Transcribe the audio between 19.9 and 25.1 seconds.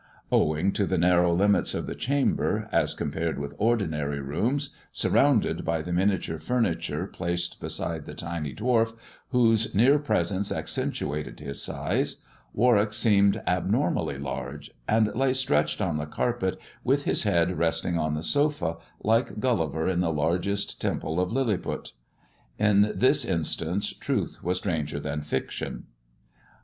the largest temple of Lilliput. In this instance truth was stranger